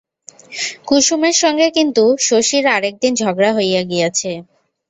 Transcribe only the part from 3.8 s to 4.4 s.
গিয়াছে।